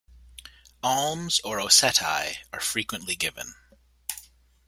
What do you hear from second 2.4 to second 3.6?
are frequently given.